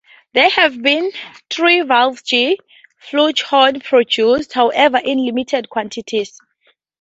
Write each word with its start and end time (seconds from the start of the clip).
There 0.33 0.49
have 0.49 0.81
been 0.81 1.11
three 1.51 1.81
valve 1.81 2.23
G 2.23 2.57
Flugelhorns 3.07 3.83
produced, 3.83 4.51
however 4.53 4.97
in 4.97 5.23
limited 5.23 5.69
quantities. 5.69 6.39